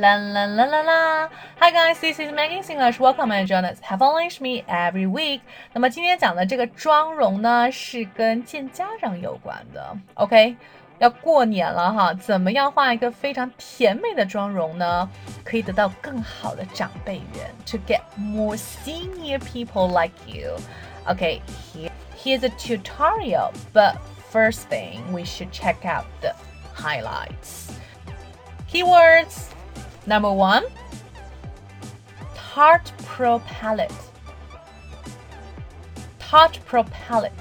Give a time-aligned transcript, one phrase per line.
[0.00, 1.28] La la la la la.
[1.60, 2.98] Hi guys, this is Maggie English.
[2.98, 3.80] Welcome and join us.
[3.80, 5.42] Have a lunch me every week.
[5.74, 9.94] 那么今天讲的这个妆容呢，是跟见家长有关的。
[10.14, 10.56] OK，
[11.00, 15.06] 要过年了哈，怎么样画一个非常甜美的妆容呢？
[15.44, 17.50] 可以得到更好的长辈缘。
[17.66, 20.56] To get more senior people like you.
[21.06, 21.42] Okay,
[21.74, 23.52] here here's a tutorial.
[23.74, 23.96] But
[24.32, 26.32] first thing, we should check out the
[26.74, 27.74] highlights.
[28.72, 29.50] Keywords.
[30.06, 30.64] Number one,
[32.34, 33.92] Tarte Pro Palette.
[36.18, 37.32] Tarte Pro Propellet，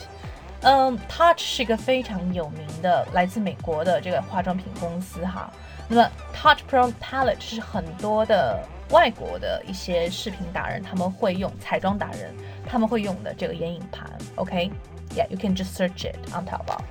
[0.61, 5.51] 嗯，Tarte um, 是一个非常有名的来自美国的这个化妆品公司哈。
[5.87, 12.33] 那么 Tarte Pro Palette 是很多的外国的一些饰品达人他们会用，彩妆达人
[12.67, 14.09] 他们会用的这个眼影盘。
[14.35, 16.81] OK，Yeah，you can just search it on Taobao.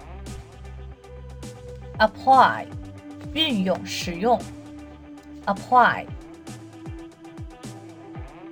[1.98, 2.66] Apply，
[3.35, 4.41] 运用、使用。
[5.48, 6.05] apply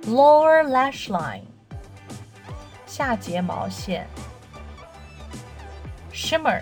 [0.06, 1.44] lower lash line
[2.86, 4.06] 下睫毛线
[6.12, 6.60] shimmer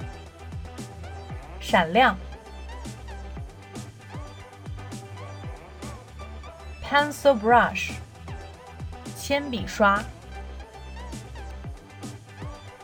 [1.61, 2.16] 闪亮
[6.83, 7.92] pencil brush
[9.16, 10.03] 铅笔刷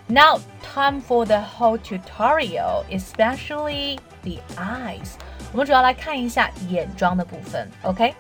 [0.09, 0.39] now
[0.74, 5.16] time for the whole tutorial, especially the eyes.
[5.52, 8.14] 我们主要来看一下眼妆的部分，OK?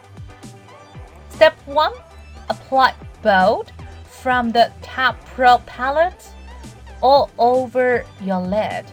[1.38, 1.94] Step one,
[2.48, 2.94] apply
[3.24, 3.68] bold
[4.10, 6.28] from the Tarte Pro palette
[7.00, 8.84] all over your lid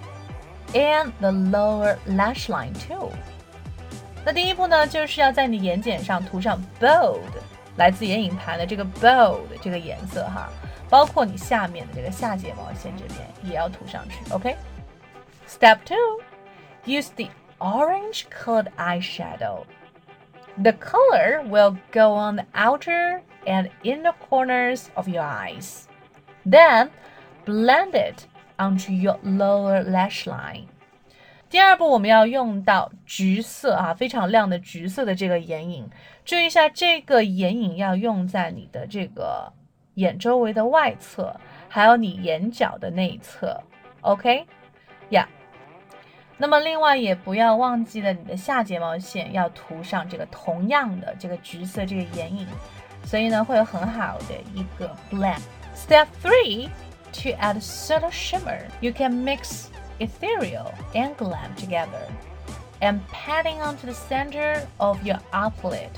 [0.73, 3.11] and the lower lash line too.
[4.25, 7.21] 那第一步呢，就是要在你眼睑上涂上 bold，
[7.77, 10.49] 来自眼影盘的这个 bold 这个颜色哈。
[10.90, 16.22] 包括你下面的这个下睫毛线这边也要涂上去，OK。Step two,
[16.86, 17.28] use the
[17.60, 19.64] orange colored eyeshadow.
[20.62, 25.86] The color will go on the outer and inner corners of your eyes.
[26.46, 26.90] Then
[27.46, 28.26] blend it
[28.58, 30.68] onto your lower lash line.
[31.50, 35.90] 第二步，我们要用到橘色啊，非常亮的橘色的这个眼影。
[36.26, 39.54] 注意一下，这个眼影要用在你的这个
[39.98, 41.36] 眼周围的外侧，
[41.70, 43.62] 还有你眼角的那一侧，
[44.02, 44.46] OK，
[45.10, 45.28] 呀。
[46.36, 52.48] 那么另外也不要忘记了你的下睫毛线要涂上这个同样的这个橘色这个眼影，
[53.06, 56.70] 所以呢会有很好的一个 blend。Step three
[57.14, 59.68] to add subtle shimmer, you can mix
[60.00, 62.10] ethereal and glam together
[62.82, 65.92] and patting onto the center of your upper lid.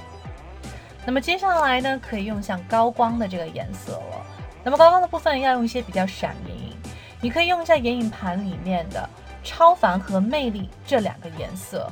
[1.06, 4.27] 那么接下来呢，可以用像高光的这个颜色了。
[4.62, 6.77] 那么高光的部分要用一些比较闪眼影，
[7.21, 9.09] 你可以用一下眼影盘里面的
[9.43, 11.91] 超凡和魅力这两个颜色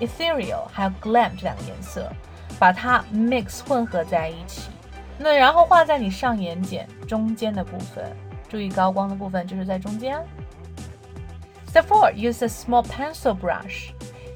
[0.00, 2.08] ，ethereal 还有 glam 这两个颜色，
[2.58, 4.70] 把它 mix 混合在一起。
[5.18, 8.16] 那然后画在你上眼睑中间的部分，
[8.48, 10.16] 注意高光的部分就是在中间。
[11.72, 13.90] Step four, use a small pencil brush.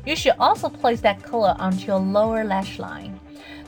[0.05, 3.13] You should also place that color onto your lower lash line.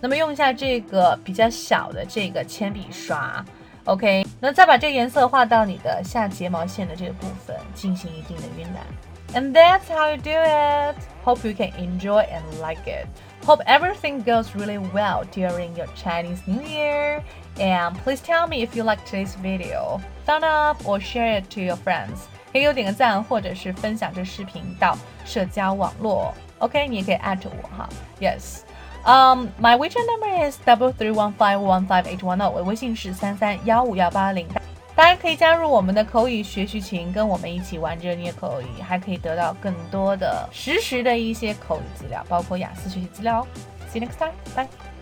[0.04, 3.44] 那么用一下这个比较小的这个铅笔刷，
[3.86, 8.84] OK，那再把这个颜色画到你的下睫毛线的这个部分，进行一定的晕染。
[9.32, 10.96] And that's how you do it.
[11.24, 13.06] Hope you can enjoy and like it.
[13.46, 17.22] Hope everything goes really well during your Chinese New Year.
[17.60, 20.02] And please tell me if you like today's video.
[20.26, 22.26] Thumb up or share it to your friends.
[22.52, 26.34] 可以给我点个赞，或者是分享这视频到社交网络。
[26.58, 27.88] OK，你也可以 at 我哈。
[28.20, 28.62] Yes。
[29.05, 32.51] Um, my WeChat number is double three one five one five eight one zero。
[32.51, 34.49] 我微信是三三幺五幺八零。
[34.97, 43.47] 大家可以加入我们的口语学习群，跟我们一起玩着捏口语，还可以得到更多的实时的一些口语资料，包括雅思学习资料哦。
[43.93, 44.33] See you next time.
[44.57, 44.94] Bye.